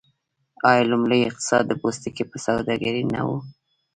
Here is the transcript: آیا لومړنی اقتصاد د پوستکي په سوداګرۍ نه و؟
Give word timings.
آیا 0.69 0.83
لومړنی 0.91 1.21
اقتصاد 1.25 1.63
د 1.67 1.71
پوستکي 1.81 2.23
په 2.31 2.37
سوداګرۍ 2.45 3.03
نه 3.13 3.21
و؟ 3.27 3.29